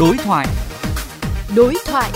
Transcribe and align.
Đối 0.00 0.16
thoại. 0.16 0.46
Đối 1.56 1.74
thoại. 1.86 2.10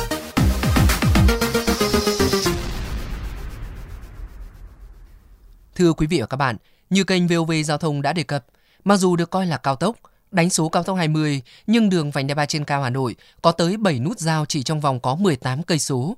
Thưa 5.75 5.93
quý 5.93 6.07
vị 6.07 6.21
và 6.21 6.27
các 6.27 6.37
bạn, 6.37 6.57
như 6.91 7.05
kênh 7.05 7.27
VOV 7.27 7.53
Giao 7.65 7.79
thông 7.79 8.03
đã 8.03 8.13
đề 8.13 8.23
cập, 8.23 8.47
mặc 8.85 8.97
dù 8.97 9.17
được 9.17 9.31
coi 9.31 9.47
là 9.47 9.57
cao 9.57 9.77
tốc, 9.77 9.97
đánh 10.31 10.51
số 10.51 10.69
cao 10.69 10.83
tốc 10.83 10.97
20, 10.97 11.43
nhưng 11.67 11.91
đường 11.91 12.11
vành 12.11 12.27
đai 12.27 12.35
3 12.35 12.47
trên 12.47 12.65
cao 12.65 12.83
Hà 12.83 12.91
Nội 12.91 13.17
có 13.43 13.53
tới 13.53 13.77
7 13.77 13.99
nút 13.99 14.19
giao 14.19 14.47
chỉ 14.47 14.63
trong 14.63 14.81
vòng 14.81 15.01
có 15.01 15.15
18 15.15 15.63
cây 15.63 15.79
số. 15.79 16.17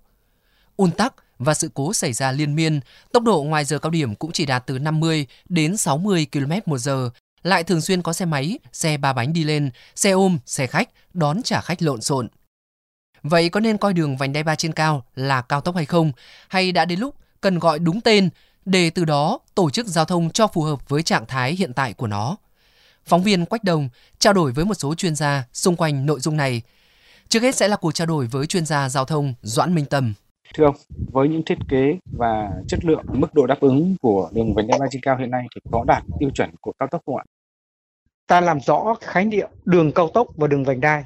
Un 0.77 0.91
tắc 0.91 1.15
và 1.39 1.55
sự 1.55 1.71
cố 1.75 1.95
xảy 1.95 2.13
ra 2.13 2.33
liên 2.33 2.55
miên, 2.55 2.81
tốc 3.13 3.23
độ 3.23 3.43
ngoài 3.43 3.65
giờ 3.65 3.79
cao 3.79 3.91
điểm 3.91 4.15
cũng 4.15 4.33
chỉ 4.33 4.47
đạt 4.47 4.67
từ 4.67 4.79
50 4.79 5.27
đến 5.49 5.77
60 5.77 6.27
km 6.33 6.53
một 6.67 6.79
giờ, 6.79 7.11
lại 7.43 7.65
thường 7.65 7.81
xuyên 7.81 8.03
có 8.03 8.13
xe 8.13 8.25
máy, 8.25 8.59
xe 8.73 8.97
ba 8.97 9.13
bánh 9.13 9.33
đi 9.33 9.45
lên, 9.45 9.71
xe 9.95 10.11
ôm, 10.11 10.39
xe 10.47 10.67
khách, 10.67 10.89
đón 11.15 11.43
trả 11.43 11.61
khách 11.61 11.83
lộn 11.83 12.01
xộn. 12.01 12.29
Vậy 13.23 13.49
có 13.49 13.61
nên 13.61 13.79
coi 13.79 13.93
đường 13.93 14.17
vành 14.17 14.33
đai 14.33 14.43
3 14.43 14.55
trên 14.55 14.73
cao 14.73 15.05
là 15.15 15.43
cao 15.43 15.61
tốc 15.61 15.77
hay 15.77 15.85
không? 15.85 16.13
Hay 16.49 16.73
đã 16.73 16.85
đến 16.85 17.01
lúc 17.01 17.15
cần 17.41 17.59
gọi 17.59 17.79
đúng 17.79 18.01
tên 18.01 18.29
để 18.65 18.91
từ 18.91 19.05
đó 19.05 19.39
tổ 19.55 19.71
chức 19.71 19.87
giao 19.87 20.05
thông 20.05 20.31
cho 20.31 20.47
phù 20.47 20.63
hợp 20.63 20.89
với 20.89 21.03
trạng 21.03 21.27
thái 21.27 21.53
hiện 21.53 21.73
tại 21.73 21.93
của 21.93 22.07
nó? 22.07 22.37
Phóng 23.05 23.23
viên 23.23 23.47
Quách 23.47 23.65
Đồng 23.65 23.89
trao 24.19 24.33
đổi 24.33 24.53
với 24.53 24.65
một 24.65 24.75
số 24.75 24.95
chuyên 24.95 25.15
gia 25.15 25.45
xung 25.53 25.77
quanh 25.77 26.07
nội 26.07 26.21
dung 26.21 26.37
này. 26.37 26.63
Trước 27.29 27.43
hết 27.43 27.57
sẽ 27.57 27.69
là 27.69 27.77
cuộc 27.77 27.93
trao 27.93 28.07
đổi 28.07 28.27
với 28.27 28.47
chuyên 28.47 28.67
gia 28.67 28.89
giao 28.89 29.05
thông 29.05 29.35
Doãn 29.43 29.75
Minh 29.75 29.85
Tâm. 29.85 30.15
Thưa 30.55 30.65
ông, 30.65 30.75
với 31.13 31.29
những 31.29 31.43
thiết 31.45 31.59
kế 31.69 31.99
và 32.13 32.51
chất 32.69 32.85
lượng 32.85 33.05
mức 33.13 33.35
độ 33.35 33.47
đáp 33.47 33.61
ứng 33.61 33.97
của 34.01 34.31
đường 34.33 34.55
vành 34.55 34.67
đai 34.67 34.79
ba 34.79 34.87
trên 34.91 35.03
cao 35.03 35.17
hiện 35.17 35.31
nay 35.31 35.47
thì 35.55 35.61
có 35.71 35.85
đạt 35.87 36.03
tiêu 36.21 36.31
chuẩn 36.35 36.51
của 36.61 36.73
cao 36.79 36.89
tốc 36.91 37.03
không 37.07 37.17
ạ? 37.17 37.25
Ta 38.27 38.41
làm 38.41 38.61
rõ 38.61 38.95
khái 39.01 39.25
niệm 39.25 39.49
đường 39.65 39.93
cao 39.93 40.09
tốc 40.15 40.29
và 40.37 40.47
đường 40.47 40.65
vành 40.65 40.81
đai. 40.81 41.05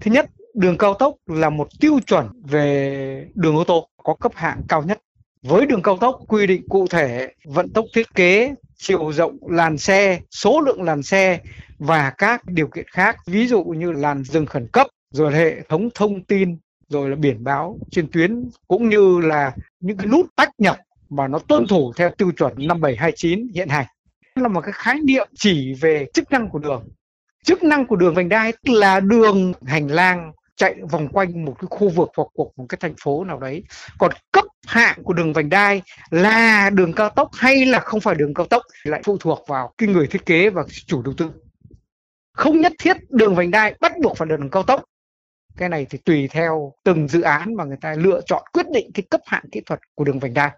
Thứ 0.00 0.10
nhất, 0.10 0.30
đường 0.54 0.78
cao 0.78 0.94
tốc 0.94 1.14
là 1.26 1.50
một 1.50 1.68
tiêu 1.80 1.98
chuẩn 2.06 2.28
về 2.44 3.28
đường 3.34 3.56
ô 3.56 3.64
tô 3.64 3.88
có 4.02 4.14
cấp 4.14 4.32
hạng 4.34 4.62
cao 4.68 4.82
nhất. 4.82 5.00
Với 5.42 5.66
đường 5.66 5.82
cao 5.82 5.98
tốc 5.98 6.20
quy 6.28 6.46
định 6.46 6.68
cụ 6.68 6.86
thể 6.90 7.34
vận 7.44 7.72
tốc 7.72 7.84
thiết 7.94 8.14
kế, 8.14 8.54
chiều 8.76 9.12
rộng 9.12 9.38
làn 9.48 9.78
xe, 9.78 10.20
số 10.30 10.60
lượng 10.60 10.82
làn 10.82 11.02
xe 11.02 11.40
và 11.78 12.10
các 12.10 12.42
điều 12.46 12.68
kiện 12.68 12.86
khác, 12.88 13.16
ví 13.26 13.46
dụ 13.46 13.64
như 13.64 13.92
làn 13.92 14.24
dừng 14.24 14.46
khẩn 14.46 14.68
cấp, 14.72 14.86
rồi 15.10 15.34
hệ 15.34 15.62
thống 15.68 15.88
thông 15.94 16.24
tin 16.24 16.58
rồi 16.88 17.10
là 17.10 17.16
biển 17.16 17.44
báo 17.44 17.78
trên 17.90 18.10
tuyến, 18.12 18.50
cũng 18.68 18.88
như 18.88 19.20
là 19.20 19.52
những 19.80 19.96
cái 19.96 20.06
nút 20.06 20.26
tách 20.36 20.50
nhập 20.58 20.76
mà 21.08 21.28
nó 21.28 21.38
tuân 21.38 21.66
thủ 21.66 21.92
theo 21.96 22.10
tiêu 22.10 22.30
chuẩn 22.36 22.52
5729 22.56 23.48
hiện 23.54 23.68
hành. 23.68 23.86
Là 24.34 24.48
một 24.48 24.60
cái 24.60 24.72
khái 24.72 25.00
niệm 25.04 25.28
chỉ 25.34 25.74
về 25.74 26.06
chức 26.14 26.30
năng 26.32 26.48
của 26.48 26.58
đường. 26.58 26.88
Chức 27.44 27.62
năng 27.62 27.86
của 27.86 27.96
đường 27.96 28.14
vành 28.14 28.28
đai 28.28 28.52
là 28.62 29.00
đường, 29.00 29.52
hành 29.66 29.88
lang 29.88 30.32
chạy 30.56 30.74
vòng 30.90 31.08
quanh 31.08 31.44
một 31.44 31.54
cái 31.58 31.66
khu 31.70 31.88
vực 31.88 32.10
hoặc 32.16 32.28
một 32.56 32.66
cái 32.68 32.78
thành 32.80 32.94
phố 33.02 33.24
nào 33.24 33.40
đấy. 33.40 33.64
Còn 33.98 34.12
cấp 34.32 34.44
hạng 34.66 35.02
của 35.02 35.12
đường 35.12 35.32
vành 35.32 35.48
đai 35.48 35.82
là 36.10 36.70
đường 36.70 36.92
cao 36.92 37.10
tốc 37.10 37.30
hay 37.32 37.66
là 37.66 37.80
không 37.80 38.00
phải 38.00 38.14
đường 38.14 38.34
cao 38.34 38.46
tốc 38.46 38.62
lại 38.84 39.02
phụ 39.04 39.16
thuộc 39.20 39.44
vào 39.48 39.72
cái 39.78 39.88
người 39.88 40.06
thiết 40.06 40.26
kế 40.26 40.50
và 40.50 40.64
chủ 40.86 41.02
đầu 41.02 41.14
tư. 41.16 41.30
Không 42.32 42.60
nhất 42.60 42.72
thiết 42.78 42.96
đường 43.10 43.34
vành 43.34 43.50
đai 43.50 43.74
bắt 43.80 43.92
buộc 44.02 44.16
phải 44.16 44.28
là 44.28 44.36
đường 44.36 44.50
cao 44.50 44.62
tốc 44.62 44.84
cái 45.56 45.68
này 45.68 45.86
thì 45.90 45.98
tùy 45.98 46.28
theo 46.28 46.72
từng 46.84 47.08
dự 47.08 47.20
án 47.20 47.54
mà 47.54 47.64
người 47.64 47.76
ta 47.80 47.94
lựa 47.98 48.20
chọn 48.26 48.42
quyết 48.52 48.66
định 48.70 48.90
cái 48.94 49.02
cấp 49.10 49.20
hạng 49.24 49.44
kỹ 49.52 49.60
thuật 49.66 49.80
của 49.94 50.04
đường 50.04 50.18
vành 50.18 50.34
đai. 50.34 50.50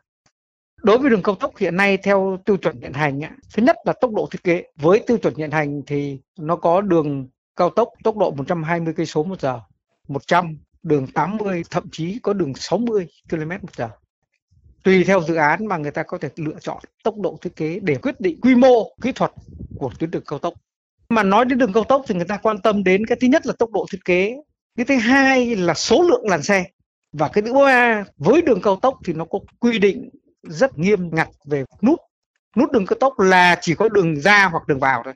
Đối 0.83 0.99
với 0.99 1.11
đường 1.11 1.23
cao 1.23 1.35
tốc 1.35 1.57
hiện 1.59 1.77
nay 1.77 1.97
theo 1.97 2.39
tiêu 2.45 2.57
chuẩn 2.57 2.81
hiện 2.81 2.93
hành 2.93 3.21
thứ 3.55 3.63
nhất 3.63 3.77
là 3.85 3.93
tốc 4.01 4.13
độ 4.13 4.29
thiết 4.31 4.45
kế. 4.45 4.65
Với 4.77 5.03
tiêu 5.07 5.17
chuẩn 5.17 5.35
hiện 5.35 5.51
hành 5.51 5.83
thì 5.87 6.19
nó 6.39 6.57
có 6.57 6.81
đường 6.81 7.29
cao 7.57 7.71
tốc 7.71 7.89
tốc 8.05 8.17
độ 8.17 8.31
120 8.31 8.95
cây 8.97 9.07
số 9.07 9.25
một 9.25 9.41
giờ 9.41 9.61
100 10.09 10.59
đường 10.83 11.07
80 11.07 11.63
thậm 11.71 11.85
chí 11.93 12.19
có 12.23 12.33
đường 12.33 12.55
60 12.55 13.07
km 13.31 13.49
một 13.49 13.75
giờ. 13.77 13.89
Tùy 14.85 15.05
theo 15.05 15.21
dự 15.21 15.35
án 15.35 15.67
mà 15.67 15.77
người 15.77 15.91
ta 15.91 16.03
có 16.03 16.19
thể 16.19 16.29
lựa 16.37 16.59
chọn 16.61 16.79
tốc 17.05 17.15
độ 17.19 17.39
thiết 17.43 17.57
kế 17.57 17.81
để 17.83 17.95
quyết 17.95 18.21
định 18.21 18.41
quy 18.41 18.55
mô 18.55 18.95
kỹ 19.03 19.13
thuật 19.13 19.33
của 19.79 19.91
tuyến 19.99 20.11
đường 20.11 20.23
cao 20.27 20.39
tốc. 20.39 20.55
Mà 21.09 21.23
nói 21.23 21.45
đến 21.45 21.59
đường 21.59 21.73
cao 21.73 21.85
tốc 21.85 22.03
thì 22.09 22.15
người 22.15 22.25
ta 22.25 22.37
quan 22.37 22.59
tâm 22.59 22.85
đến 22.85 23.07
cái 23.07 23.19
thứ 23.21 23.29
nhất 23.29 23.47
là 23.47 23.53
tốc 23.59 23.71
độ 23.73 23.87
thiết 23.93 24.05
kế 24.05 24.37
cái 24.79 24.85
thứ 24.85 24.97
hai 24.97 25.57
là 25.57 25.75
số 25.75 26.03
lượng 26.03 26.29
làn 26.29 26.43
xe. 26.43 26.65
Và 27.13 27.29
cái 27.29 27.43
thứ 27.43 27.53
ba, 27.55 28.05
với 28.17 28.43
đường 28.43 28.63
cao 28.63 28.77
tốc 28.77 28.99
thì 29.05 29.13
nó 29.13 29.25
có 29.25 29.39
quy 29.59 29.79
định 29.79 30.11
rất 30.43 30.79
nghiêm 30.79 31.11
ngặt 31.13 31.29
về 31.45 31.65
nút. 31.83 32.01
Nút 32.57 32.73
đường 32.73 32.87
cao 32.87 32.97
tốc 33.01 33.21
là 33.21 33.59
chỉ 33.61 33.75
có 33.75 33.89
đường 33.89 34.21
ra 34.21 34.49
hoặc 34.53 34.67
đường 34.67 34.81
vào 34.81 35.03
thôi. 35.05 35.15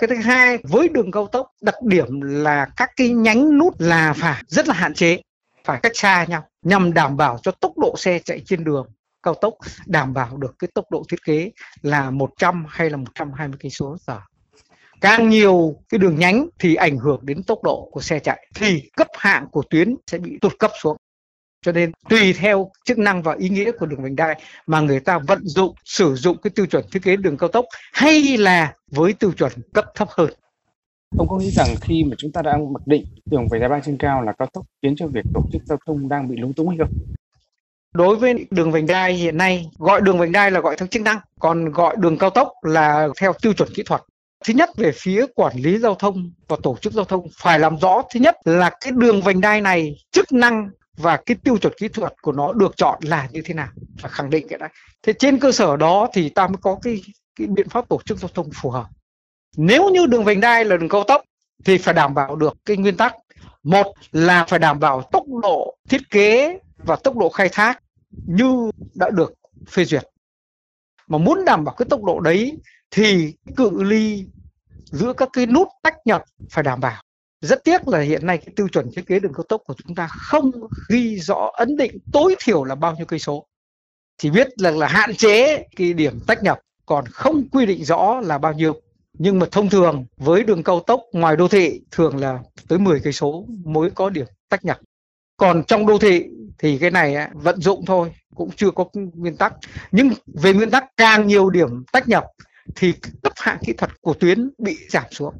Cái 0.00 0.08
thứ 0.08 0.16
hai, 0.16 0.58
với 0.62 0.88
đường 0.88 1.10
cao 1.10 1.26
tốc, 1.26 1.46
đặc 1.60 1.74
điểm 1.82 2.20
là 2.20 2.66
các 2.76 2.90
cái 2.96 3.08
nhánh 3.08 3.58
nút 3.58 3.74
là 3.78 4.12
phải 4.12 4.42
rất 4.46 4.68
là 4.68 4.74
hạn 4.74 4.94
chế, 4.94 5.22
phải 5.64 5.80
cách 5.82 5.92
xa 5.94 6.24
nhau, 6.24 6.48
nhằm 6.62 6.94
đảm 6.94 7.16
bảo 7.16 7.38
cho 7.42 7.50
tốc 7.50 7.78
độ 7.78 7.94
xe 7.98 8.18
chạy 8.18 8.42
trên 8.46 8.64
đường 8.64 8.86
cao 9.22 9.34
tốc 9.34 9.54
đảm 9.86 10.14
bảo 10.14 10.36
được 10.36 10.54
cái 10.58 10.70
tốc 10.74 10.84
độ 10.90 11.04
thiết 11.08 11.24
kế 11.24 11.50
là 11.82 12.10
100 12.10 12.64
hay 12.68 12.90
là 12.90 12.96
120 12.96 13.56
cây 13.60 13.70
số 13.70 13.96
giờ 14.06 14.20
càng 15.02 15.28
nhiều 15.28 15.74
cái 15.88 15.98
đường 15.98 16.18
nhánh 16.18 16.46
thì 16.58 16.74
ảnh 16.74 16.98
hưởng 16.98 17.20
đến 17.22 17.42
tốc 17.42 17.58
độ 17.62 17.88
của 17.92 18.00
xe 18.00 18.18
chạy 18.18 18.46
thì 18.54 18.90
cấp 18.96 19.08
hạng 19.18 19.46
của 19.50 19.62
tuyến 19.70 19.96
sẽ 20.06 20.18
bị 20.18 20.38
tụt 20.40 20.52
cấp 20.58 20.70
xuống. 20.82 20.96
Cho 21.62 21.72
nên 21.72 21.92
tùy 22.08 22.32
theo 22.32 22.70
chức 22.84 22.98
năng 22.98 23.22
và 23.22 23.34
ý 23.38 23.48
nghĩa 23.48 23.72
của 23.72 23.86
đường 23.86 24.02
vành 24.02 24.16
đai 24.16 24.40
mà 24.66 24.80
người 24.80 25.00
ta 25.00 25.18
vận 25.18 25.40
dụng 25.44 25.74
sử 25.84 26.14
dụng 26.14 26.36
cái 26.42 26.50
tiêu 26.50 26.66
chuẩn 26.66 26.84
thiết 26.92 27.02
kế 27.02 27.16
đường 27.16 27.36
cao 27.36 27.48
tốc 27.48 27.64
hay 27.92 28.36
là 28.36 28.74
với 28.90 29.12
tiêu 29.12 29.32
chuẩn 29.32 29.52
cấp 29.74 29.84
thấp 29.94 30.08
hơn. 30.10 30.30
Ông 31.18 31.28
có 31.28 31.36
nghĩ 31.36 31.50
rằng 31.50 31.68
khi 31.80 32.04
mà 32.04 32.14
chúng 32.18 32.32
ta 32.32 32.42
đang 32.42 32.72
mặc 32.72 32.82
định 32.86 33.04
đường 33.30 33.48
vành 33.50 33.60
đai 33.60 33.68
ba 33.68 33.80
trên 33.84 33.96
cao 33.98 34.22
là 34.22 34.32
cao 34.32 34.48
tốc 34.52 34.66
khiến 34.82 34.94
cho 34.96 35.06
việc 35.06 35.24
tổ 35.34 35.42
chức 35.52 35.62
giao 35.64 35.78
thông 35.86 36.08
đang 36.08 36.28
bị 36.28 36.36
lúng 36.36 36.52
túng 36.52 36.68
hay 36.68 36.78
không? 36.78 36.90
Đối 37.94 38.16
với 38.16 38.46
đường 38.50 38.72
vành 38.72 38.86
đai 38.86 39.12
hiện 39.12 39.36
nay 39.36 39.66
gọi 39.78 40.00
đường 40.00 40.18
vành 40.18 40.32
đai 40.32 40.50
là 40.50 40.60
gọi 40.60 40.76
theo 40.78 40.86
chức 40.86 41.02
năng 41.02 41.18
còn 41.38 41.72
gọi 41.72 41.96
đường 41.98 42.18
cao 42.18 42.30
tốc 42.30 42.48
là 42.62 43.08
theo 43.20 43.32
tiêu 43.42 43.52
chuẩn 43.52 43.68
kỹ 43.74 43.82
thuật 43.86 44.02
Thứ 44.44 44.54
nhất 44.54 44.70
về 44.76 44.92
phía 44.94 45.26
quản 45.34 45.56
lý 45.56 45.78
giao 45.78 45.94
thông 45.94 46.32
và 46.48 46.56
tổ 46.62 46.76
chức 46.80 46.92
giao 46.92 47.04
thông 47.04 47.26
phải 47.36 47.58
làm 47.58 47.78
rõ 47.78 48.02
thứ 48.14 48.20
nhất 48.20 48.36
là 48.44 48.70
cái 48.80 48.92
đường 48.96 49.22
vành 49.22 49.40
đai 49.40 49.60
này 49.60 49.96
chức 50.10 50.32
năng 50.32 50.70
và 50.96 51.16
cái 51.16 51.36
tiêu 51.44 51.58
chuẩn 51.58 51.72
kỹ 51.78 51.88
thuật 51.88 52.14
của 52.22 52.32
nó 52.32 52.52
được 52.52 52.76
chọn 52.76 52.98
là 53.02 53.28
như 53.32 53.42
thế 53.44 53.54
nào 53.54 53.68
phải 54.00 54.10
khẳng 54.10 54.30
định 54.30 54.46
cái 54.48 54.58
đấy. 54.58 54.68
Thế 55.02 55.12
trên 55.12 55.38
cơ 55.38 55.52
sở 55.52 55.76
đó 55.76 56.08
thì 56.12 56.28
ta 56.28 56.48
mới 56.48 56.56
có 56.60 56.78
cái 56.82 57.02
cái 57.36 57.46
biện 57.46 57.68
pháp 57.68 57.88
tổ 57.88 58.00
chức 58.04 58.18
giao 58.18 58.30
thông 58.34 58.50
phù 58.62 58.70
hợp. 58.70 58.86
Nếu 59.56 59.90
như 59.90 60.06
đường 60.06 60.24
vành 60.24 60.40
đai 60.40 60.64
là 60.64 60.76
đường 60.76 60.88
cao 60.88 61.04
tốc 61.04 61.22
thì 61.64 61.78
phải 61.78 61.94
đảm 61.94 62.14
bảo 62.14 62.36
được 62.36 62.56
cái 62.64 62.76
nguyên 62.76 62.96
tắc 62.96 63.14
một 63.62 63.86
là 64.12 64.44
phải 64.44 64.58
đảm 64.58 64.80
bảo 64.80 65.02
tốc 65.12 65.24
độ 65.42 65.76
thiết 65.88 66.10
kế 66.10 66.58
và 66.76 66.96
tốc 66.96 67.16
độ 67.16 67.28
khai 67.28 67.48
thác 67.52 67.82
như 68.10 68.70
đã 68.94 69.10
được 69.10 69.32
phê 69.68 69.84
duyệt 69.84 70.02
mà 71.08 71.18
muốn 71.18 71.44
đảm 71.44 71.64
bảo 71.64 71.74
cái 71.74 71.86
tốc 71.90 72.02
độ 72.02 72.20
đấy 72.20 72.58
thì 72.92 73.34
cự 73.56 73.82
ly 73.82 74.26
giữa 74.84 75.12
các 75.12 75.28
cái 75.32 75.46
nút 75.46 75.68
tách 75.82 75.94
nhập 76.04 76.24
phải 76.50 76.64
đảm 76.64 76.80
bảo. 76.80 77.02
Rất 77.40 77.64
tiếc 77.64 77.88
là 77.88 78.00
hiện 78.00 78.26
nay 78.26 78.38
cái 78.38 78.52
tiêu 78.56 78.68
chuẩn 78.68 78.90
thiết 78.96 79.06
kế 79.06 79.20
đường 79.20 79.32
cao 79.34 79.44
tốc 79.48 79.62
của 79.66 79.74
chúng 79.84 79.94
ta 79.94 80.08
không 80.10 80.50
ghi 80.88 81.20
rõ 81.20 81.50
ấn 81.52 81.76
định 81.76 81.98
tối 82.12 82.36
thiểu 82.44 82.64
là 82.64 82.74
bao 82.74 82.96
nhiêu 82.96 83.06
cây 83.06 83.18
số. 83.18 83.46
Chỉ 84.18 84.30
biết 84.30 84.48
là 84.56 84.70
là 84.70 84.88
hạn 84.88 85.14
chế 85.14 85.66
cái 85.76 85.92
điểm 85.92 86.20
tách 86.26 86.42
nhập 86.42 86.60
còn 86.86 87.04
không 87.06 87.48
quy 87.48 87.66
định 87.66 87.84
rõ 87.84 88.20
là 88.20 88.38
bao 88.38 88.52
nhiêu. 88.52 88.80
Nhưng 89.12 89.38
mà 89.38 89.46
thông 89.50 89.70
thường 89.70 90.06
với 90.16 90.44
đường 90.44 90.62
cao 90.62 90.80
tốc 90.80 91.00
ngoài 91.12 91.36
đô 91.36 91.48
thị 91.48 91.80
thường 91.90 92.16
là 92.16 92.38
tới 92.68 92.78
10 92.78 93.00
cây 93.00 93.12
số 93.12 93.46
mới 93.64 93.90
có 93.90 94.10
điểm 94.10 94.26
tách 94.48 94.64
nhập 94.64 94.78
còn 95.42 95.64
trong 95.64 95.86
đô 95.86 95.98
thị 95.98 96.24
thì 96.58 96.78
cái 96.78 96.90
này 96.90 97.14
à, 97.14 97.30
vận 97.34 97.60
dụng 97.60 97.84
thôi, 97.86 98.12
cũng 98.34 98.50
chưa 98.56 98.70
có 98.70 98.84
nguyên 98.94 99.36
tắc. 99.36 99.54
Nhưng 99.92 100.10
về 100.26 100.52
nguyên 100.52 100.70
tắc 100.70 100.84
càng 100.96 101.26
nhiều 101.26 101.50
điểm 101.50 101.84
tách 101.92 102.08
nhập 102.08 102.24
thì 102.76 102.92
cấp 103.22 103.32
hạng 103.36 103.58
kỹ 103.66 103.72
thuật 103.72 104.00
của 104.00 104.14
tuyến 104.14 104.50
bị 104.58 104.76
giảm 104.88 105.04
xuống. 105.10 105.34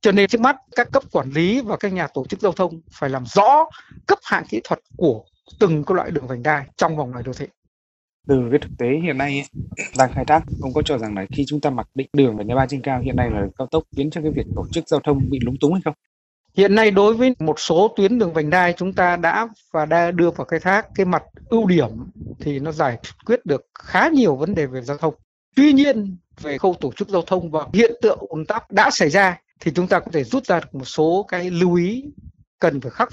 Cho 0.00 0.12
nên 0.12 0.28
trước 0.28 0.40
mắt 0.40 0.56
các 0.76 0.88
cấp 0.92 1.02
quản 1.12 1.30
lý 1.30 1.60
và 1.60 1.76
các 1.76 1.92
nhà 1.92 2.06
tổ 2.06 2.26
chức 2.26 2.40
giao 2.40 2.52
thông 2.52 2.80
phải 2.92 3.10
làm 3.10 3.24
rõ 3.26 3.64
cấp 4.06 4.18
hạng 4.22 4.44
kỹ 4.48 4.60
thuật 4.64 4.80
của 4.96 5.24
từng 5.60 5.84
cái 5.84 5.94
loại 5.94 6.10
đường 6.10 6.26
vành 6.26 6.42
đai 6.42 6.66
trong 6.76 6.96
vòng 6.96 7.10
ngoài 7.10 7.22
đô 7.22 7.32
thị. 7.32 7.46
Từ 8.28 8.48
cái 8.50 8.60
thực 8.60 8.70
tế 8.78 8.86
hiện 9.02 9.18
nay 9.18 9.44
đang 9.98 10.12
khai 10.12 10.24
thác 10.24 10.44
ông 10.62 10.72
có 10.74 10.82
cho 10.82 10.98
rằng 10.98 11.14
là 11.14 11.26
khi 11.32 11.44
chúng 11.46 11.60
ta 11.60 11.70
mặc 11.70 11.88
định 11.94 12.08
đường 12.12 12.36
vành 12.36 12.46
đai 12.46 12.56
ba 12.56 12.66
trên 12.66 12.82
cao 12.82 13.00
hiện 13.00 13.16
nay 13.16 13.30
là 13.30 13.46
cao 13.58 13.66
tốc 13.66 13.82
khiến 13.96 14.10
cho 14.10 14.20
cái 14.20 14.30
việc 14.30 14.46
tổ 14.56 14.66
chức 14.72 14.88
giao 14.88 15.00
thông 15.00 15.30
bị 15.30 15.38
lúng 15.42 15.56
túng 15.60 15.72
hay 15.72 15.82
không? 15.84 15.94
Hiện 16.56 16.74
nay 16.74 16.90
đối 16.90 17.14
với 17.14 17.34
một 17.38 17.60
số 17.60 17.94
tuyến 17.96 18.18
đường 18.18 18.32
vành 18.32 18.50
đai 18.50 18.72
chúng 18.76 18.92
ta 18.92 19.16
đã 19.16 19.48
và 19.72 19.86
đã 19.86 20.10
đưa 20.10 20.30
vào 20.30 20.44
khai 20.44 20.60
thác 20.60 20.86
cái 20.94 21.06
mặt 21.06 21.22
ưu 21.48 21.66
điểm 21.66 21.88
thì 22.40 22.58
nó 22.58 22.72
giải 22.72 22.98
quyết 23.26 23.46
được 23.46 23.66
khá 23.78 24.08
nhiều 24.08 24.36
vấn 24.36 24.54
đề 24.54 24.66
về 24.66 24.82
giao 24.82 24.96
thông. 24.96 25.14
Tuy 25.58 25.72
nhiên 25.72 26.16
về 26.40 26.58
khâu 26.58 26.74
tổ 26.80 26.92
chức 26.96 27.08
giao 27.08 27.22
thông 27.22 27.50
và 27.50 27.66
hiện 27.72 27.92
tượng 28.02 28.18
ùn 28.28 28.44
tắc 28.46 28.70
đã 28.70 28.90
xảy 28.90 29.10
ra 29.10 29.38
thì 29.60 29.72
chúng 29.74 29.88
ta 29.88 30.00
có 30.00 30.06
thể 30.12 30.24
rút 30.24 30.46
ra 30.46 30.60
được 30.60 30.74
một 30.74 30.84
số 30.84 31.26
cái 31.28 31.50
lưu 31.50 31.74
ý 31.74 32.04
cần 32.58 32.80
phải 32.80 32.90
khắc. 32.90 33.08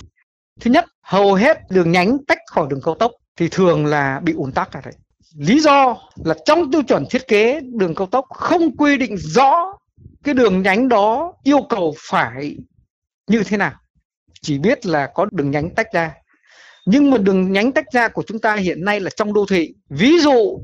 Thứ 0.61 0.71
nhất, 0.71 0.85
hầu 1.01 1.33
hết 1.33 1.57
đường 1.69 1.91
nhánh 1.91 2.17
tách 2.27 2.37
khỏi 2.51 2.67
đường 2.69 2.81
cao 2.85 2.95
tốc 2.95 3.11
thì 3.35 3.47
thường 3.51 3.85
là 3.85 4.19
bị 4.23 4.33
ùn 4.33 4.51
tắc 4.51 4.71
cả 4.71 4.81
đấy. 4.85 4.93
Lý 5.37 5.59
do 5.59 5.97
là 6.23 6.35
trong 6.45 6.71
tiêu 6.71 6.83
chuẩn 6.83 7.05
thiết 7.09 7.27
kế 7.27 7.59
đường 7.61 7.95
cao 7.95 8.07
tốc 8.07 8.25
không 8.29 8.77
quy 8.77 8.97
định 8.97 9.17
rõ 9.17 9.77
cái 10.23 10.33
đường 10.33 10.61
nhánh 10.61 10.89
đó 10.89 11.33
yêu 11.43 11.61
cầu 11.69 11.95
phải 12.09 12.57
như 13.27 13.43
thế 13.43 13.57
nào 13.57 13.73
chỉ 14.41 14.59
biết 14.59 14.85
là 14.85 15.07
có 15.15 15.27
đường 15.31 15.51
nhánh 15.51 15.75
tách 15.75 15.93
ra 15.93 16.13
nhưng 16.85 17.11
mà 17.11 17.17
đường 17.17 17.51
nhánh 17.51 17.71
tách 17.71 17.85
ra 17.93 18.07
của 18.07 18.23
chúng 18.27 18.39
ta 18.39 18.55
hiện 18.55 18.85
nay 18.85 18.99
là 18.99 19.09
trong 19.15 19.33
đô 19.33 19.45
thị 19.49 19.73
ví 19.89 20.19
dụ 20.19 20.59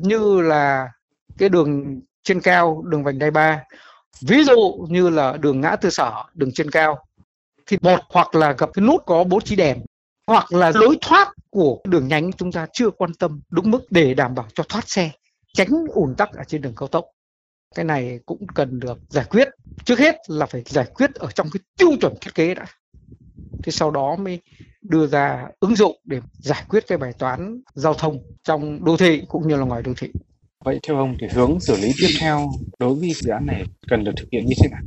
như 0.00 0.40
là 0.40 0.88
cái 1.38 1.48
đường 1.48 2.00
trên 2.22 2.40
cao, 2.40 2.82
đường 2.86 3.04
vành 3.04 3.18
đai 3.18 3.30
ba. 3.30 3.62
Ví 4.20 4.44
dụ 4.44 4.86
như 4.88 5.08
là 5.08 5.36
đường 5.36 5.60
ngã 5.60 5.76
tư 5.76 5.90
sở, 5.90 6.12
đường 6.34 6.52
trên 6.52 6.70
cao, 6.70 7.04
thì 7.66 7.78
một 7.80 8.00
hoặc 8.08 8.34
là 8.34 8.52
gặp 8.52 8.70
cái 8.74 8.84
nút 8.84 9.02
có 9.06 9.24
bố 9.24 9.40
trí 9.40 9.56
đèn, 9.56 9.78
hoặc 10.26 10.52
là 10.52 10.72
lối 10.74 10.98
thoát 11.00 11.32
của 11.50 11.78
đường 11.84 12.08
nhánh 12.08 12.32
chúng 12.32 12.52
ta 12.52 12.66
chưa 12.72 12.90
quan 12.90 13.14
tâm 13.14 13.40
đúng 13.50 13.70
mức 13.70 13.80
để 13.90 14.14
đảm 14.14 14.34
bảo 14.34 14.46
cho 14.54 14.64
thoát 14.68 14.88
xe, 14.88 15.10
tránh 15.52 15.86
ùn 15.88 16.14
tắc 16.14 16.32
ở 16.32 16.44
trên 16.44 16.62
đường 16.62 16.74
cao 16.76 16.88
tốc. 16.88 17.04
Cái 17.74 17.84
này 17.84 18.20
cũng 18.26 18.46
cần 18.54 18.80
được 18.80 18.98
giải 19.08 19.24
quyết. 19.24 19.48
Trước 19.84 19.98
hết 19.98 20.16
là 20.28 20.46
phải 20.46 20.62
giải 20.66 20.86
quyết 20.94 21.14
ở 21.14 21.30
trong 21.30 21.48
cái 21.52 21.60
tiêu 21.78 21.90
chuẩn 22.00 22.14
thiết 22.20 22.34
kế 22.34 22.54
đã. 22.54 22.66
Thế 23.62 23.72
sau 23.72 23.90
đó 23.90 24.16
mới 24.16 24.40
đưa 24.82 25.06
ra 25.06 25.48
ứng 25.60 25.76
dụng 25.76 26.00
để 26.04 26.20
giải 26.32 26.64
quyết 26.68 26.86
cái 26.86 26.98
bài 26.98 27.12
toán 27.18 27.60
giao 27.74 27.94
thông 27.94 28.18
trong 28.44 28.84
đô 28.84 28.96
thị 28.96 29.22
cũng 29.28 29.48
như 29.48 29.56
là 29.56 29.64
ngoài 29.64 29.82
đô 29.82 29.92
thị 29.96 30.12
vậy 30.66 30.80
theo 30.88 30.96
ông 30.96 31.16
thì 31.20 31.26
hướng 31.30 31.60
xử 31.60 31.76
lý 31.76 31.92
tiếp 32.00 32.08
theo 32.20 32.50
đối 32.78 32.94
với 32.94 33.12
dự 33.12 33.30
án 33.30 33.46
này 33.46 33.62
cần 33.88 34.04
được 34.04 34.12
thực 34.16 34.26
hiện 34.32 34.46
như 34.46 34.54
thế 34.62 34.68
nào? 34.70 34.80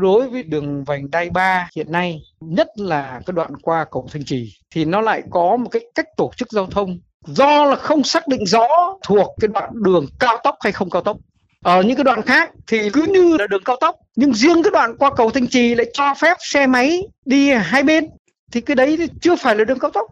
Đối 0.00 0.28
với 0.28 0.42
đường 0.42 0.84
vành 0.84 1.10
đai 1.10 1.30
3 1.30 1.68
hiện 1.76 1.92
nay, 1.92 2.20
nhất 2.40 2.68
là 2.76 3.20
cái 3.26 3.32
đoạn 3.34 3.56
qua 3.56 3.86
cầu 3.90 4.08
Thanh 4.12 4.24
Trì, 4.24 4.52
thì 4.74 4.84
nó 4.84 5.00
lại 5.00 5.22
có 5.30 5.56
một 5.56 5.68
cái 5.68 5.82
cách 5.94 6.06
tổ 6.16 6.30
chức 6.36 6.52
giao 6.52 6.66
thông 6.66 6.98
do 7.26 7.64
là 7.64 7.76
không 7.76 8.04
xác 8.04 8.28
định 8.28 8.46
rõ 8.46 8.66
thuộc 9.02 9.34
cái 9.40 9.48
đoạn 9.48 9.70
đường 9.74 10.06
cao 10.18 10.36
tốc 10.44 10.56
hay 10.60 10.72
không 10.72 10.90
cao 10.90 11.02
tốc. 11.02 11.16
Ở 11.64 11.82
những 11.82 11.96
cái 11.96 12.04
đoạn 12.04 12.22
khác 12.22 12.50
thì 12.66 12.90
cứ 12.90 13.06
như 13.08 13.36
là 13.36 13.46
đường 13.46 13.62
cao 13.64 13.76
tốc, 13.80 13.96
nhưng 14.16 14.34
riêng 14.34 14.62
cái 14.62 14.70
đoạn 14.70 14.96
qua 14.98 15.10
cầu 15.16 15.30
Thanh 15.30 15.48
Trì 15.48 15.74
lại 15.74 15.86
cho 15.92 16.14
phép 16.14 16.36
xe 16.40 16.66
máy 16.66 17.02
đi 17.24 17.50
hai 17.50 17.82
bên, 17.82 18.08
thì 18.52 18.60
cái 18.60 18.74
đấy 18.74 18.96
thì 18.96 19.06
chưa 19.20 19.36
phải 19.36 19.56
là 19.56 19.64
đường 19.64 19.78
cao 19.78 19.90
tốc. 19.90 20.06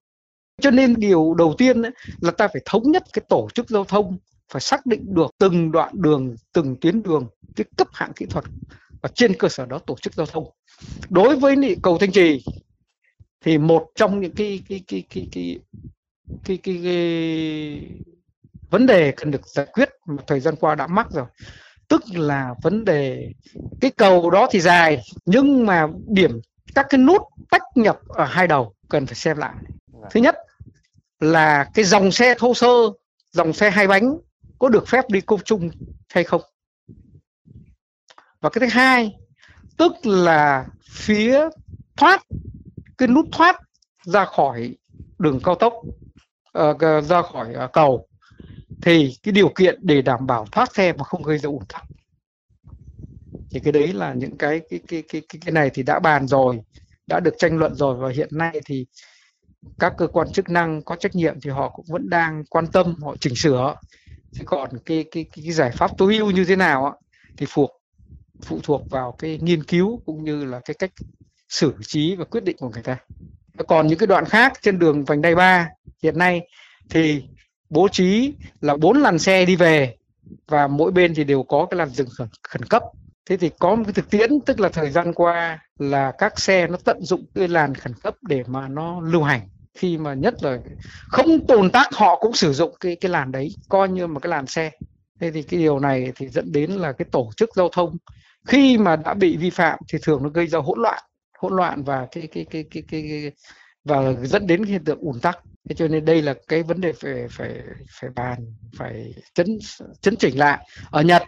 Cho 0.61 0.71
nên 0.71 0.95
điều 0.99 1.35
đầu 1.35 1.55
tiên 1.59 1.83
là 2.21 2.31
ta 2.31 2.49
phải 2.49 2.63
thống 2.65 2.83
nhất 2.91 3.03
cái 3.13 3.23
tổ 3.29 3.49
chức 3.55 3.69
giao 3.69 3.85
thông 3.85 4.19
phải 4.51 4.61
xác 4.61 4.87
định 4.87 5.15
được 5.15 5.31
từng 5.39 5.73
đoạn 5.73 5.93
đường 5.95 6.37
từng 6.53 6.77
tuyến 6.81 7.03
đường 7.03 7.29
cái 7.57 7.65
cấp 7.77 7.89
hạng 7.93 8.13
kỹ 8.13 8.27
thuật 8.27 8.45
và 9.03 9.09
trên 9.15 9.35
cơ 9.39 9.49
sở 9.49 9.67
đó 9.67 9.79
tổ 9.79 9.97
chức 10.03 10.15
giao 10.15 10.27
thông. 10.27 10.51
Đối 11.09 11.37
với 11.37 11.77
cầu 11.83 11.99
Thanh 11.99 12.13
Trì 12.13 12.45
thì 13.41 13.59
một 13.59 13.91
trong 13.95 14.21
những 14.21 14.35
cái 14.35 14.63
cái 14.69 14.81
cái 14.89 15.03
cái 15.11 15.29
cái 15.33 15.59
cái, 16.45 16.59
cái, 16.65 16.81
cái 16.85 17.83
vấn 18.71 18.87
đề 18.87 19.13
cần 19.13 19.31
được 19.31 19.47
giải 19.47 19.67
quyết 19.67 19.89
mà 20.07 20.23
thời 20.27 20.41
gian 20.41 20.57
qua 20.57 20.75
đã 20.75 20.87
mắc 20.87 21.07
rồi. 21.11 21.27
Tức 21.89 22.03
là 22.15 22.55
vấn 22.63 22.85
đề 22.85 23.33
cái 23.81 23.91
cầu 23.91 24.31
đó 24.31 24.49
thì 24.51 24.61
dài 24.61 25.03
nhưng 25.27 25.67
mà 25.67 25.87
điểm 26.07 26.41
các 26.75 26.87
cái 26.91 26.99
nút 26.99 27.23
tách 27.51 27.63
nhập 27.75 27.99
ở 28.09 28.25
hai 28.25 28.47
đầu 28.47 28.75
cần 28.89 29.07
phải 29.07 29.15
xem 29.15 29.37
lại. 29.37 29.55
Thứ 30.11 30.21
nhất 30.21 30.37
là 31.21 31.65
cái 31.75 31.85
dòng 31.85 32.13
xe 32.13 32.35
thô 32.39 32.55
sơ 32.55 32.77
dòng 33.33 33.53
xe 33.53 33.71
hai 33.71 33.87
bánh 33.87 34.19
có 34.61 34.69
được 34.69 34.89
phép 34.89 35.05
đi 35.09 35.21
công 35.21 35.41
chung 35.45 35.71
hay 36.09 36.25
không? 36.25 36.43
Và 38.41 38.51
cái 38.51 38.61
thứ 38.61 38.67
hai 38.71 39.17
tức 39.77 39.93
là 40.05 40.67
phía 40.91 41.49
thoát 41.97 42.23
cái 42.99 43.09
nút 43.09 43.27
thoát 43.33 43.61
ra 44.05 44.25
khỏi 44.25 44.75
đường 45.19 45.41
cao 45.45 45.55
tốc 45.55 45.73
uh, 46.59 47.05
ra 47.05 47.23
khỏi 47.23 47.55
uh, 47.65 47.73
cầu 47.73 48.07
thì 48.83 49.15
cái 49.23 49.33
điều 49.33 49.49
kiện 49.49 49.79
để 49.83 50.03
đảm 50.03 50.27
bảo 50.27 50.47
thoát 50.53 50.75
xe 50.75 50.93
mà 50.93 51.05
không 51.05 51.23
gây 51.23 51.39
ra 51.39 51.49
ủn 51.49 51.65
tắc. 51.69 51.83
Thì 53.51 53.61
cái 53.61 53.73
đấy 53.73 53.93
là 53.93 54.15
những 54.15 54.39
cái 54.39 54.61
cái 54.71 54.81
cái 54.89 55.03
cái 55.09 55.23
cái, 55.29 55.41
cái 55.45 55.53
này 55.53 55.71
thì 55.75 55.83
đã 55.83 55.99
bàn 55.99 56.27
rồi 56.27 56.61
đã 57.07 57.21
được 57.21 57.35
tranh 57.39 57.59
luận 57.59 57.75
rồi 57.75 57.97
và 57.97 58.09
hiện 58.11 58.29
nay 58.33 58.61
thì 58.65 58.87
các 59.79 59.93
cơ 59.99 60.07
quan 60.07 60.33
chức 60.33 60.49
năng 60.49 60.83
có 60.83 60.97
trách 60.97 61.15
nhiệm 61.15 61.41
thì 61.41 61.51
họ 61.51 61.69
cũng 61.69 61.87
vẫn 61.89 62.11
đang 62.11 62.45
quan 62.51 62.67
tâm 62.67 62.95
họ 63.03 63.17
chỉnh 63.21 63.35
sửa 63.37 63.75
chứ 64.33 64.43
còn 64.47 64.71
cái 64.87 65.05
cái 65.11 65.25
cái, 65.33 65.53
giải 65.53 65.71
pháp 65.71 65.91
tối 65.99 66.17
ưu 66.17 66.31
như 66.31 66.45
thế 66.45 66.57
nào 66.57 67.01
thì 67.37 67.47
phụ 67.49 67.69
phụ 68.43 68.61
thuộc 68.63 68.91
vào 68.91 69.13
cái 69.19 69.39
nghiên 69.43 69.65
cứu 69.65 70.03
cũng 70.07 70.25
như 70.25 70.45
là 70.45 70.61
cái 70.65 70.75
cách 70.75 70.93
xử 71.49 71.75
trí 71.83 72.17
và 72.17 72.25
quyết 72.25 72.45
định 72.45 72.57
của 72.59 72.69
người 72.69 72.83
ta. 72.83 72.97
Còn 73.69 73.87
những 73.87 73.99
cái 73.99 74.07
đoạn 74.07 74.25
khác 74.25 74.53
trên 74.63 74.79
đường 74.79 75.05
vành 75.05 75.23
đai 75.23 75.35
ba 75.35 75.69
hiện 76.03 76.19
nay 76.19 76.49
thì 76.91 77.25
bố 77.71 77.89
trí 77.89 78.35
là 78.61 78.77
bốn 78.77 79.03
làn 79.03 79.19
xe 79.19 79.45
đi 79.45 79.57
về 79.57 79.97
và 80.49 80.67
mỗi 80.67 80.93
bên 80.93 81.15
thì 81.15 81.25
đều 81.25 81.43
có 81.43 81.67
cái 81.71 81.79
làn 81.79 81.89
dừng 81.89 82.09
khẩn, 82.19 82.29
khẩn 82.43 82.65
cấp. 82.65 82.83
Thế 83.27 83.37
thì 83.37 83.51
có 83.59 83.75
một 83.75 83.83
cái 83.87 83.93
thực 83.93 84.11
tiễn 84.11 84.41
tức 84.41 84.61
là 84.61 84.69
thời 84.69 84.91
gian 84.91 85.13
qua 85.15 85.59
là 85.79 86.13
các 86.19 86.41
xe 86.41 86.67
nó 86.67 86.77
tận 86.85 87.03
dụng 87.03 87.25
cái 87.35 87.49
làn 87.49 87.75
khẩn 87.75 87.95
cấp 87.95 88.15
để 88.23 88.45
mà 88.47 88.69
nó 88.69 89.01
lưu 89.01 89.23
hành 89.23 89.49
khi 89.75 89.99
mà 89.99 90.15
nhất 90.15 90.35
là 90.43 90.59
không 91.09 91.47
tồn 91.47 91.71
tác 91.71 91.95
họ 91.95 92.17
cũng 92.21 92.33
sử 92.33 92.53
dụng 92.53 92.75
cái 92.81 92.97
cái 92.97 93.11
làn 93.11 93.33
đấy 93.33 93.49
coi 93.69 93.89
như 93.89 94.07
một 94.07 94.21
cái 94.21 94.31
làn 94.31 94.47
xe. 94.47 94.71
Thế 95.21 95.31
thì 95.31 95.43
cái 95.43 95.61
điều 95.61 95.79
này 95.79 96.13
thì 96.17 96.29
dẫn 96.29 96.53
đến 96.53 96.71
là 96.71 96.93
cái 96.93 97.07
tổ 97.13 97.31
chức 97.37 97.51
giao 97.57 97.69
thông 97.69 97.97
khi 98.47 98.79
mà 98.79 98.97
đã 98.97 99.15
bị 99.15 99.37
vi 99.37 99.51
phạm 99.51 99.79
thì 99.89 99.99
thường 100.03 100.23
nó 100.23 100.29
gây 100.29 100.47
ra 100.47 100.59
hỗn 100.59 100.79
loạn 100.83 101.03
hỗn 101.39 101.57
loạn 101.57 101.83
và 101.83 102.07
cái 102.11 102.29
cái 102.33 102.47
cái 102.51 102.65
cái 102.71 102.83
cái, 102.89 103.03
cái 103.09 103.33
và 103.85 104.13
dẫn 104.23 104.47
đến 104.47 104.65
hiện 104.65 104.85
tượng 104.85 104.99
ùn 104.99 105.21
tắc. 105.21 105.39
Thế 105.69 105.75
cho 105.75 105.89
nên 105.89 106.05
đây 106.05 106.23
là 106.23 106.35
cái 106.49 106.63
vấn 106.63 106.81
đề 106.81 106.93
phải 106.93 107.27
phải 107.31 107.63
phải 108.01 108.11
bàn 108.15 108.39
phải 108.77 109.15
chấn 109.35 109.59
chấn 110.01 110.17
chỉnh 110.17 110.39
lại. 110.39 110.67
Ở 110.91 111.03
Nhật 111.03 111.23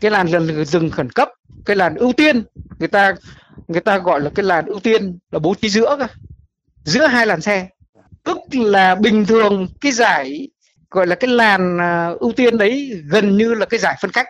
cái 0.00 0.10
làn 0.10 0.26
dừng 0.66 0.90
khẩn 0.90 1.10
cấp 1.10 1.28
cái 1.64 1.76
làn 1.76 1.94
ưu 1.94 2.12
tiên 2.12 2.42
người 2.78 2.88
ta 2.88 3.14
người 3.68 3.80
ta 3.80 3.98
gọi 3.98 4.20
là 4.20 4.30
cái 4.34 4.44
làn 4.44 4.66
ưu 4.66 4.80
tiên 4.80 5.18
là 5.30 5.38
bố 5.38 5.54
trí 5.54 5.68
giữa 5.68 5.96
giữa 6.86 7.06
hai 7.06 7.26
làn 7.26 7.40
xe. 7.40 7.68
Tức 8.24 8.38
là 8.52 8.94
bình 8.94 9.26
thường 9.26 9.68
cái 9.80 9.92
giải, 9.92 10.48
gọi 10.90 11.06
là 11.06 11.14
cái 11.14 11.30
làn 11.30 11.78
à, 11.80 12.10
ưu 12.20 12.32
tiên 12.32 12.58
đấy 12.58 13.02
gần 13.10 13.36
như 13.36 13.54
là 13.54 13.66
cái 13.66 13.80
giải 13.80 13.96
phân 14.00 14.10
cách 14.10 14.26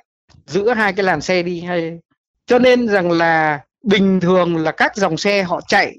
giữa 0.47 0.75
hai 0.75 0.93
cái 0.93 1.05
làn 1.05 1.21
xe 1.21 1.43
đi 1.43 1.61
hay. 1.61 1.99
Cho 2.47 2.59
nên 2.59 2.89
rằng 2.89 3.11
là 3.11 3.61
bình 3.83 4.21
thường 4.21 4.57
là 4.57 4.73
các 4.73 4.97
dòng 4.97 5.17
xe 5.17 5.43
họ 5.43 5.61
chạy 5.69 5.97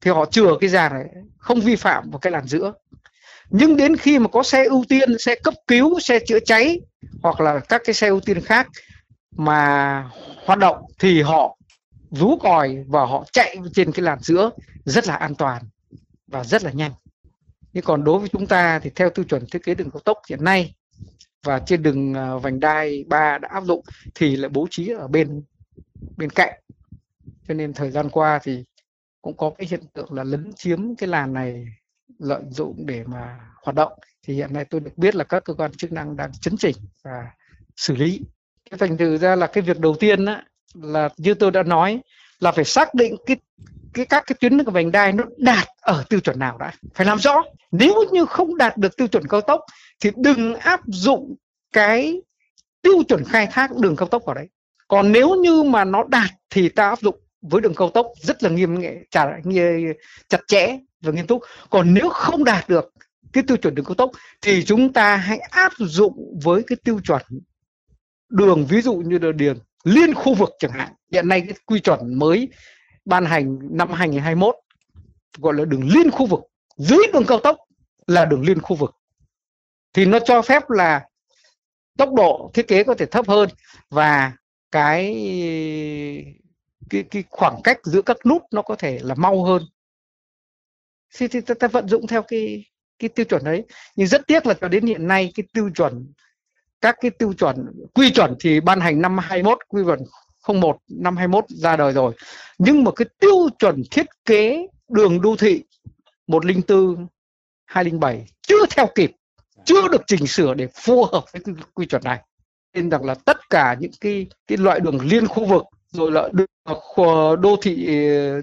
thì 0.00 0.10
họ 0.10 0.24
chừa 0.26 0.56
cái 0.60 0.70
dàn 0.70 0.92
này, 0.92 1.04
không 1.38 1.60
vi 1.60 1.76
phạm 1.76 2.10
vào 2.10 2.18
cái 2.18 2.30
làn 2.30 2.46
giữa. 2.46 2.72
Nhưng 3.50 3.76
đến 3.76 3.96
khi 3.96 4.18
mà 4.18 4.28
có 4.28 4.42
xe 4.42 4.64
ưu 4.64 4.84
tiên, 4.88 5.18
xe 5.18 5.34
cấp 5.34 5.54
cứu, 5.66 6.00
xe 6.00 6.18
chữa 6.18 6.38
cháy 6.40 6.80
hoặc 7.22 7.40
là 7.40 7.60
các 7.68 7.82
cái 7.84 7.94
xe 7.94 8.08
ưu 8.08 8.20
tiên 8.20 8.40
khác 8.40 8.68
mà 9.36 10.04
hoạt 10.46 10.58
động 10.58 10.76
thì 10.98 11.22
họ 11.22 11.56
rú 12.10 12.38
còi 12.40 12.76
và 12.88 13.04
họ 13.04 13.24
chạy 13.32 13.56
trên 13.74 13.92
cái 13.92 14.02
làn 14.02 14.18
giữa 14.20 14.50
rất 14.84 15.06
là 15.06 15.16
an 15.16 15.34
toàn 15.34 15.62
và 16.32 16.44
rất 16.44 16.64
là 16.64 16.70
nhanh. 16.70 16.92
Nhưng 17.72 17.84
còn 17.84 18.04
đối 18.04 18.18
với 18.18 18.28
chúng 18.28 18.46
ta 18.46 18.78
thì 18.78 18.90
theo 18.90 19.10
tiêu 19.10 19.24
chuẩn 19.24 19.46
thiết 19.46 19.64
kế 19.64 19.74
đường 19.74 19.90
cao 19.90 20.00
tốc 20.00 20.18
hiện 20.28 20.44
nay 20.44 20.74
và 21.44 21.58
trên 21.58 21.82
đường 21.82 22.14
à, 22.14 22.34
vành 22.34 22.60
đai 22.60 23.04
3 23.08 23.38
đã 23.38 23.48
áp 23.52 23.64
dụng 23.64 23.84
thì 24.14 24.36
lại 24.36 24.48
bố 24.48 24.66
trí 24.70 24.88
ở 24.88 25.08
bên 25.08 25.42
bên 26.16 26.30
cạnh. 26.30 26.60
Cho 27.48 27.54
nên 27.54 27.72
thời 27.72 27.90
gian 27.90 28.10
qua 28.10 28.40
thì 28.42 28.64
cũng 29.22 29.36
có 29.36 29.50
cái 29.58 29.66
hiện 29.70 29.80
tượng 29.94 30.12
là 30.12 30.24
lấn 30.24 30.52
chiếm 30.56 30.96
cái 30.96 31.08
làn 31.08 31.32
này 31.32 31.64
lợi 32.18 32.42
dụng 32.50 32.86
để 32.86 33.04
mà 33.06 33.40
hoạt 33.62 33.74
động. 33.74 33.92
Thì 34.22 34.34
hiện 34.34 34.52
nay 34.52 34.64
tôi 34.64 34.80
được 34.80 34.98
biết 34.98 35.14
là 35.14 35.24
các 35.24 35.44
cơ 35.44 35.54
quan 35.54 35.72
chức 35.72 35.92
năng 35.92 36.16
đang 36.16 36.32
chấn 36.32 36.56
chỉnh 36.56 36.76
và 37.04 37.30
xử 37.76 37.94
lý. 37.96 38.20
Thành 38.78 38.96
thử 38.96 39.18
ra 39.18 39.36
là 39.36 39.46
cái 39.46 39.62
việc 39.62 39.78
đầu 39.78 39.96
tiên 40.00 40.24
á, 40.24 40.44
là 40.74 41.08
như 41.16 41.34
tôi 41.34 41.50
đã 41.50 41.62
nói 41.62 42.00
là 42.40 42.52
phải 42.52 42.64
xác 42.64 42.94
định 42.94 43.16
cái 43.26 43.36
cái 43.94 44.06
các 44.06 44.24
cái 44.26 44.36
tuyến 44.40 44.58
vành 44.64 44.92
đai 44.92 45.12
nó 45.12 45.24
đạt 45.36 45.68
ở 45.80 46.04
tiêu 46.08 46.20
chuẩn 46.20 46.38
nào 46.38 46.58
đã? 46.58 46.72
Phải 46.94 47.06
làm 47.06 47.18
rõ. 47.18 47.42
Nếu 47.70 47.94
như 48.12 48.26
không 48.26 48.56
đạt 48.56 48.76
được 48.76 48.96
tiêu 48.96 49.06
chuẩn 49.06 49.26
cao 49.28 49.40
tốc 49.40 49.60
thì 50.00 50.10
đừng 50.16 50.54
áp 50.54 50.80
dụng 50.86 51.34
cái 51.72 52.22
tiêu 52.82 53.02
chuẩn 53.08 53.24
khai 53.24 53.48
thác 53.50 53.76
đường 53.76 53.96
cao 53.96 54.08
tốc 54.08 54.22
vào 54.26 54.34
đấy. 54.34 54.48
Còn 54.88 55.12
nếu 55.12 55.34
như 55.34 55.62
mà 55.62 55.84
nó 55.84 56.04
đạt 56.08 56.30
thì 56.50 56.68
ta 56.68 56.88
áp 56.88 57.00
dụng 57.00 57.20
với 57.42 57.60
đường 57.60 57.74
cao 57.74 57.90
tốc 57.90 58.06
rất 58.22 58.42
là 58.42 58.50
nghiêm 58.50 58.80
nghệ 58.80 58.96
chặt, 59.10 59.26
chặt 60.28 60.40
chẽ 60.46 60.78
và 61.00 61.12
nghiêm 61.12 61.26
túc. 61.26 61.42
Còn 61.70 61.94
nếu 61.94 62.08
không 62.08 62.44
đạt 62.44 62.68
được 62.68 62.92
cái 63.32 63.44
tiêu 63.46 63.56
chuẩn 63.56 63.74
đường 63.74 63.84
cao 63.84 63.94
tốc 63.94 64.10
thì 64.42 64.64
chúng 64.64 64.92
ta 64.92 65.16
hãy 65.16 65.38
áp 65.38 65.72
dụng 65.78 66.38
với 66.44 66.62
cái 66.66 66.76
tiêu 66.84 67.00
chuẩn 67.04 67.22
đường 68.28 68.66
ví 68.66 68.80
dụ 68.82 68.94
như 68.94 69.18
là 69.18 69.32
đường 69.32 69.58
liên 69.84 70.14
khu 70.14 70.34
vực 70.34 70.50
chẳng 70.58 70.70
hạn. 70.70 70.92
Hiện 71.12 71.28
nay 71.28 71.40
cái 71.40 71.54
quy 71.66 71.80
chuẩn 71.80 72.18
mới 72.18 72.48
ban 73.04 73.24
hành 73.24 73.58
năm 73.70 73.92
2021 73.92 74.56
gọi 75.38 75.54
là 75.54 75.64
đường 75.64 75.88
liên 75.88 76.10
khu 76.10 76.26
vực 76.26 76.40
dưới 76.76 77.00
đường 77.12 77.24
cao 77.26 77.38
tốc 77.38 77.56
là 78.06 78.24
đường 78.24 78.42
liên 78.42 78.60
khu 78.60 78.76
vực. 78.76 78.96
Thì 79.92 80.04
nó 80.04 80.18
cho 80.18 80.42
phép 80.42 80.70
là 80.70 81.08
tốc 81.98 82.12
độ 82.14 82.50
thiết 82.54 82.68
kế 82.68 82.84
có 82.84 82.94
thể 82.94 83.06
thấp 83.06 83.28
hơn 83.28 83.48
và 83.90 84.32
cái 84.70 85.14
cái, 86.90 87.02
cái 87.02 87.24
khoảng 87.30 87.60
cách 87.64 87.78
giữa 87.82 88.02
các 88.02 88.16
nút 88.26 88.42
nó 88.52 88.62
có 88.62 88.76
thể 88.76 88.98
là 89.02 89.14
mau 89.14 89.44
hơn. 89.44 89.62
Thì, 91.16 91.28
thì 91.28 91.40
ta, 91.40 91.54
ta 91.54 91.68
vận 91.68 91.88
dụng 91.88 92.06
theo 92.06 92.22
cái 92.22 92.64
cái 92.98 93.08
tiêu 93.08 93.24
chuẩn 93.24 93.44
đấy. 93.44 93.64
Nhưng 93.96 94.06
rất 94.06 94.26
tiếc 94.26 94.46
là 94.46 94.54
cho 94.54 94.68
đến 94.68 94.86
hiện 94.86 95.08
nay 95.08 95.32
cái 95.34 95.46
tiêu 95.52 95.70
chuẩn 95.74 96.12
các 96.80 96.96
cái 97.00 97.10
tiêu 97.10 97.32
chuẩn 97.32 97.56
quy 97.94 98.10
chuẩn 98.10 98.34
thì 98.40 98.60
ban 98.60 98.80
hành 98.80 99.02
năm 99.02 99.18
21 99.18 99.58
quy 99.68 99.82
chuẩn 99.84 99.98
01 100.48 100.78
năm 100.88 101.16
21 101.16 101.44
ra 101.48 101.76
đời 101.76 101.92
rồi. 101.92 102.14
Nhưng 102.58 102.84
mà 102.84 102.90
cái 102.96 103.06
tiêu 103.20 103.48
chuẩn 103.58 103.82
thiết 103.90 104.06
kế 104.24 104.66
đường 104.88 105.20
đô 105.20 105.36
thị 105.36 105.62
104 106.26 107.06
207 107.64 108.26
chưa 108.42 108.66
theo 108.70 108.86
kịp 108.94 109.12
chưa 109.64 109.88
được 109.88 110.02
chỉnh 110.06 110.26
sửa 110.26 110.54
để 110.54 110.68
phù 110.74 111.04
hợp 111.04 111.24
với 111.32 111.42
quy, 111.42 111.52
quy 111.74 111.86
chuẩn 111.86 112.02
này. 112.04 112.20
Nên 112.74 112.90
rằng 112.90 113.04
là 113.04 113.14
tất 113.14 113.50
cả 113.50 113.76
những 113.80 113.92
cái 114.00 114.26
cái 114.46 114.58
loại 114.58 114.80
đường 114.80 114.98
liên 115.00 115.28
khu 115.28 115.44
vực 115.44 115.62
rồi 115.90 116.12
là 116.12 116.28
đường 116.32 116.46
đô 117.40 117.56
thị 117.62 117.86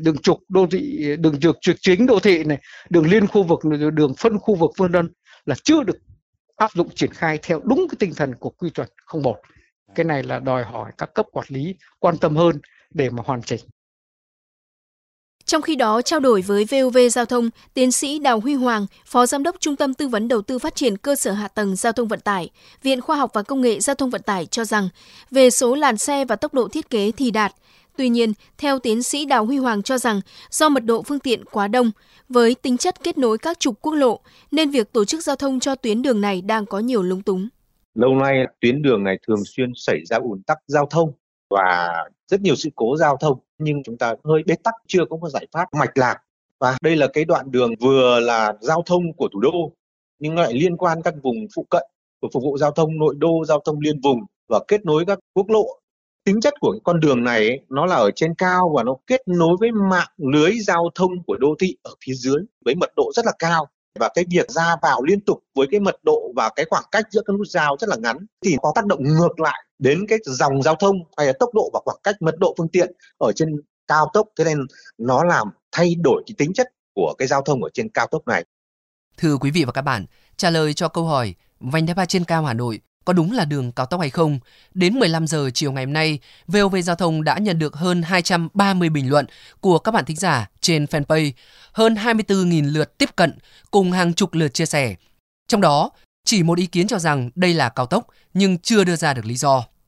đường 0.02 0.18
trục 0.18 0.40
đô 0.50 0.68
thị 0.72 1.16
đường 1.20 1.40
trục 1.40 1.56
trục 1.62 1.76
chính 1.82 2.06
đô 2.06 2.20
thị 2.20 2.44
này 2.44 2.58
đường 2.90 3.06
liên 3.06 3.28
khu 3.28 3.44
vực 3.44 3.60
đường 3.94 4.14
phân 4.18 4.40
khu 4.40 4.56
vực 4.56 4.72
vân 4.78 4.92
vân 4.92 5.10
là 5.46 5.56
chưa 5.64 5.84
được 5.84 5.98
áp 6.56 6.72
dụng 6.74 6.90
triển 6.96 7.14
khai 7.14 7.40
theo 7.42 7.62
đúng 7.64 7.88
cái 7.90 7.96
tinh 8.00 8.14
thần 8.16 8.36
của 8.36 8.50
quy 8.50 8.70
chuẩn 8.70 8.88
01 9.24 9.38
cái 9.96 10.04
này 10.04 10.24
là 10.24 10.40
đòi 10.40 10.64
hỏi 10.64 10.92
các 10.98 11.14
cấp 11.14 11.26
quản 11.32 11.48
lý 11.50 11.76
quan 12.00 12.18
tâm 12.18 12.36
hơn 12.36 12.60
để 12.90 13.10
mà 13.10 13.24
hoàn 13.26 13.42
chỉnh 13.42 13.62
trong 15.50 15.62
khi 15.62 15.76
đó, 15.76 16.02
trao 16.02 16.20
đổi 16.20 16.42
với 16.42 16.66
VOV 16.66 16.98
Giao 17.12 17.26
thông, 17.26 17.50
tiến 17.74 17.92
sĩ 17.92 18.20
Đào 18.20 18.40
Huy 18.40 18.54
Hoàng, 18.54 18.86
Phó 19.06 19.26
Giám 19.26 19.44
đốc 19.44 19.56
Trung 19.60 19.76
tâm 19.76 19.94
Tư 19.94 20.08
vấn 20.08 20.28
Đầu 20.28 20.42
tư 20.42 20.60
Phát 20.60 20.76
triển 20.76 20.98
Cơ 20.98 21.16
sở 21.16 21.32
Hạ 21.32 21.48
tầng 21.48 21.76
Giao 21.76 21.94
thông 21.94 22.08
Vận 22.08 22.20
tải, 22.20 22.50
Viện 22.84 23.02
Khoa 23.02 23.16
học 23.16 23.32
và 23.34 23.44
Công 23.44 23.62
nghệ 23.62 23.80
Giao 23.80 23.96
thông 23.96 24.10
Vận 24.10 24.22
tải 24.22 24.46
cho 24.46 24.66
rằng, 24.66 24.90
về 25.32 25.50
số 25.50 25.76
làn 25.76 25.98
xe 25.98 26.26
và 26.26 26.36
tốc 26.36 26.54
độ 26.54 26.68
thiết 26.68 26.90
kế 26.90 27.12
thì 27.12 27.32
đạt. 27.32 27.56
Tuy 27.98 28.10
nhiên, 28.10 28.34
theo 28.58 28.80
tiến 28.80 29.04
sĩ 29.04 29.26
Đào 29.26 29.46
Huy 29.46 29.58
Hoàng 29.58 29.84
cho 29.84 29.98
rằng, 29.98 30.22
do 30.50 30.70
mật 30.70 30.86
độ 30.86 31.02
phương 31.02 31.20
tiện 31.20 31.46
quá 31.46 31.68
đông, 31.68 31.92
với 32.30 32.56
tính 32.56 32.78
chất 32.78 33.04
kết 33.04 33.18
nối 33.18 33.38
các 33.38 33.60
trục 33.60 33.82
quốc 33.82 33.94
lộ, 33.94 34.20
nên 34.52 34.70
việc 34.72 34.94
tổ 34.94 35.06
chức 35.06 35.24
giao 35.24 35.36
thông 35.36 35.60
cho 35.60 35.76
tuyến 35.76 36.02
đường 36.02 36.22
này 36.22 36.42
đang 36.42 36.66
có 36.66 36.80
nhiều 36.80 37.04
lúng 37.04 37.24
túng. 37.24 37.50
Lâu 38.00 38.16
nay, 38.16 38.46
tuyến 38.62 38.82
đường 38.82 39.04
này 39.04 39.18
thường 39.28 39.44
xuyên 39.46 39.72
xảy 39.76 40.06
ra 40.06 40.18
ùn 40.18 40.42
tắc 40.48 40.58
giao 40.68 40.86
thông 40.86 41.12
và 41.50 41.94
rất 42.28 42.42
nhiều 42.42 42.56
sự 42.56 42.70
cố 42.76 42.98
giao 42.98 43.18
thông 43.18 43.40
nhưng 43.58 43.84
chúng 43.84 43.98
ta 43.98 44.16
hơi 44.24 44.44
bế 44.44 44.56
tắc 44.64 44.74
chưa 44.88 45.06
có 45.10 45.18
một 45.18 45.30
giải 45.30 45.48
pháp 45.52 45.66
mạch 45.80 45.98
lạc. 45.98 46.18
Và 46.60 46.78
đây 46.82 46.96
là 46.96 47.08
cái 47.14 47.26
đoạn 47.26 47.52
đường 47.52 47.72
vừa 47.80 48.20
là 48.20 48.54
giao 48.62 48.84
thông 48.86 49.14
của 49.14 49.30
thủ 49.34 49.40
đô 49.40 49.72
nhưng 50.20 50.36
lại 50.36 50.54
liên 50.54 50.78
quan 50.78 51.02
các 51.02 51.14
vùng 51.24 51.36
phụ 51.56 51.66
cận 51.70 51.84
của 52.22 52.30
phục 52.34 52.44
vụ 52.44 52.58
giao 52.58 52.72
thông 52.72 52.98
nội 52.98 53.16
đô 53.18 53.46
giao 53.46 53.60
thông 53.66 53.80
liên 53.80 54.00
vùng 54.04 54.20
và 54.50 54.60
kết 54.68 54.86
nối 54.86 55.06
các 55.06 55.20
quốc 55.34 55.50
lộ. 55.50 55.66
Tính 56.24 56.42
chất 56.42 56.54
của 56.60 56.80
con 56.84 57.00
đường 57.00 57.24
này 57.24 57.38
ấy, 57.38 57.60
nó 57.70 57.86
là 57.86 57.96
ở 57.96 58.12
trên 58.16 58.36
cao 58.36 58.72
và 58.76 58.84
nó 58.84 58.96
kết 59.08 59.28
nối 59.28 59.58
với 59.60 59.72
mạng 59.72 60.10
lưới 60.18 60.52
giao 60.60 60.90
thông 60.96 61.24
của 61.24 61.38
đô 61.40 61.56
thị 61.60 61.78
ở 61.84 61.92
phía 62.06 62.14
dưới 62.14 62.38
với 62.66 62.76
mật 62.76 62.90
độ 62.96 63.12
rất 63.16 63.26
là 63.26 63.32
cao 63.40 63.68
và 64.00 64.10
cái 64.16 64.26
việc 64.30 64.52
ra 64.52 64.76
vào 64.82 65.04
liên 65.04 65.22
tục 65.22 65.40
với 65.56 65.68
cái 65.72 65.80
mật 65.80 65.96
độ 66.04 66.32
và 66.36 66.50
cái 66.56 66.66
khoảng 66.70 66.84
cách 66.92 67.06
giữa 67.12 67.22
các 67.26 67.34
nút 67.34 67.48
giao 67.48 67.78
rất 67.80 67.90
là 67.90 67.96
ngắn 68.00 68.18
thì 68.46 68.58
có 68.62 68.72
tác 68.76 68.86
động 68.86 69.04
ngược 69.04 69.40
lại 69.40 69.64
đến 69.80 70.06
cái 70.08 70.20
dòng 70.26 70.62
giao 70.64 70.76
thông 70.76 70.96
hay 71.18 71.28
là 71.28 71.34
tốc 71.40 71.50
độ 71.54 71.70
và 71.74 71.80
khoảng 71.86 71.98
cách 72.04 72.16
mật 72.20 72.36
độ 72.38 72.56
phương 72.58 72.70
tiện 72.70 72.92
ở 73.18 73.32
trên 73.36 73.50
cao 73.88 74.10
tốc 74.14 74.28
thế 74.38 74.44
nên 74.44 74.58
nó 74.98 75.24
làm 75.24 75.48
thay 75.72 75.96
đổi 75.96 76.24
cái 76.28 76.36
tính 76.38 76.54
chất 76.54 76.68
của 76.96 77.14
cái 77.18 77.28
giao 77.28 77.42
thông 77.42 77.64
ở 77.64 77.70
trên 77.74 77.90
cao 77.90 78.08
tốc 78.08 78.28
này. 78.28 78.46
Thưa 79.18 79.38
quý 79.38 79.52
vị 79.52 79.64
và 79.64 79.72
các 79.72 79.82
bạn, 79.82 80.06
trả 80.38 80.50
lời 80.50 80.74
cho 80.74 80.88
câu 80.88 81.04
hỏi 81.04 81.36
vành 81.60 81.86
đai 81.86 81.96
ba 81.96 82.06
trên 82.06 82.24
cao 82.24 82.44
Hà 82.44 82.54
Nội 82.54 82.82
có 83.06 83.14
đúng 83.14 83.32
là 83.32 83.46
đường 83.46 83.72
cao 83.72 83.86
tốc 83.86 84.02
hay 84.02 84.10
không? 84.10 84.40
Đến 84.74 85.00
15 85.00 85.28
giờ 85.28 85.50
chiều 85.54 85.72
ngày 85.72 85.86
hôm 85.86 85.94
nay, 85.94 86.20
VOV 86.48 86.76
Giao 86.84 86.96
thông 86.96 87.24
đã 87.24 87.38
nhận 87.38 87.60
được 87.60 87.76
hơn 87.76 88.02
230 88.02 88.90
bình 88.90 89.10
luận 89.10 89.26
của 89.60 89.80
các 89.80 89.92
bạn 89.92 90.06
thính 90.06 90.18
giả 90.18 90.50
trên 90.62 90.86
fanpage, 90.86 91.32
hơn 91.72 91.96
24.000 91.96 92.72
lượt 92.72 92.98
tiếp 92.98 93.16
cận 93.16 93.38
cùng 93.72 93.92
hàng 93.92 94.14
chục 94.14 94.34
lượt 94.34 94.54
chia 94.54 94.66
sẻ. 94.66 94.96
Trong 95.48 95.62
đó, 95.62 95.92
chỉ 96.26 96.44
một 96.44 96.58
ý 96.58 96.66
kiến 96.66 96.88
cho 96.88 97.00
rằng 97.00 97.30
đây 97.36 97.54
là 97.54 97.70
cao 97.70 97.86
tốc 97.86 98.08
nhưng 98.34 98.58
chưa 98.58 98.84
đưa 98.84 98.96
ra 98.96 99.14
được 99.14 99.26
lý 99.26 99.36
do. 99.36 99.66